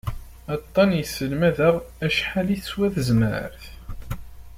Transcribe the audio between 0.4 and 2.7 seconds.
Aṭṭan yesselmad-aɣ acḥal i